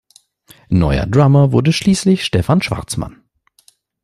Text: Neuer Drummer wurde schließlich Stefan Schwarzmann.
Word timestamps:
Neuer 0.69 1.05
Drummer 1.05 1.51
wurde 1.51 1.71
schließlich 1.71 2.25
Stefan 2.25 2.63
Schwarzmann. 2.63 3.23